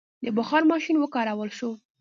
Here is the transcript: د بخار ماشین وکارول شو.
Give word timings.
د 0.25 0.25
بخار 0.37 0.63
ماشین 0.71 0.95
وکارول 0.99 1.49
شو. 1.57 1.69